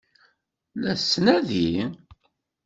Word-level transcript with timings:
La 0.81 0.93
t-tettnadi? 0.95 1.69